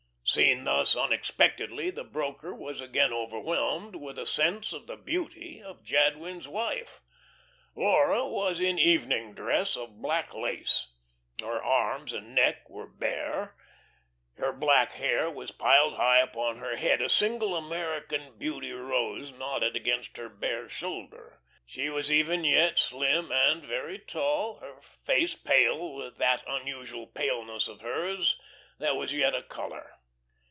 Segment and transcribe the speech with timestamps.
[0.23, 5.83] Seen thus unexpectedly, the broker was again overwhelmed with a sense of the beauty of
[5.83, 7.01] Jadwin's wife.
[7.75, 10.87] Laura was in evening dress of black lace;
[11.41, 13.57] her arms and neck were bare.
[14.37, 19.75] Her black hair was piled high upon her head, a single American Beauty rose nodded
[19.75, 21.41] against her bare shoulder.
[21.65, 27.67] She was even yet slim and very tall, her face pale with that unusual paleness
[27.67, 28.39] of hers
[28.79, 29.97] that was yet a colour.